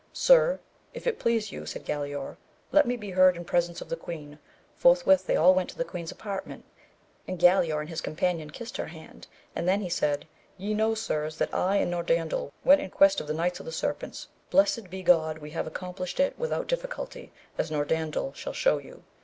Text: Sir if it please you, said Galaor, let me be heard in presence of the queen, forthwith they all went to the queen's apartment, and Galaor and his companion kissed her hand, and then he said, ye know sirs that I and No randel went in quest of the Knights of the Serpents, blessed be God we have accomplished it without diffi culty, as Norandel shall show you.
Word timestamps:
Sir 0.13 0.59
if 0.95 1.05
it 1.05 1.19
please 1.19 1.51
you, 1.51 1.67
said 1.67 1.85
Galaor, 1.85 2.35
let 2.71 2.87
me 2.87 2.97
be 2.97 3.11
heard 3.11 3.37
in 3.37 3.45
presence 3.45 3.81
of 3.81 3.89
the 3.89 3.95
queen, 3.95 4.39
forthwith 4.75 5.27
they 5.27 5.35
all 5.35 5.53
went 5.53 5.69
to 5.69 5.77
the 5.77 5.83
queen's 5.85 6.11
apartment, 6.11 6.65
and 7.27 7.37
Galaor 7.37 7.81
and 7.81 7.87
his 7.89 8.01
companion 8.01 8.49
kissed 8.49 8.77
her 8.77 8.87
hand, 8.87 9.27
and 9.55 9.67
then 9.67 9.81
he 9.81 9.89
said, 9.89 10.25
ye 10.57 10.73
know 10.73 10.95
sirs 10.95 11.37
that 11.37 11.53
I 11.53 11.75
and 11.77 11.91
No 11.91 12.01
randel 12.01 12.49
went 12.63 12.81
in 12.81 12.89
quest 12.89 13.21
of 13.21 13.27
the 13.27 13.35
Knights 13.35 13.59
of 13.59 13.67
the 13.67 13.71
Serpents, 13.71 14.27
blessed 14.49 14.89
be 14.89 15.03
God 15.03 15.37
we 15.37 15.51
have 15.51 15.67
accomplished 15.67 16.19
it 16.19 16.33
without 16.35 16.67
diffi 16.67 16.89
culty, 16.89 17.29
as 17.59 17.69
Norandel 17.69 18.33
shall 18.33 18.53
show 18.53 18.79
you. 18.79 19.03